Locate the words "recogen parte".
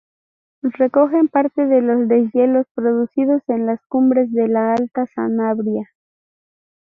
0.63-1.67